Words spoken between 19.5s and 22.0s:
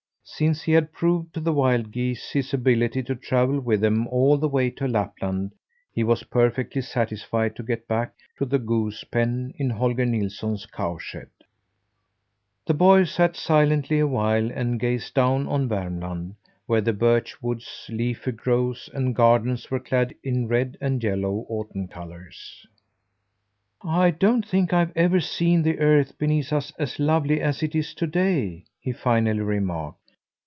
were clad in red and yellow autumn